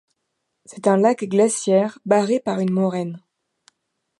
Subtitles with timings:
[0.65, 3.19] C'est un lac glaciaire, barré par une moraine.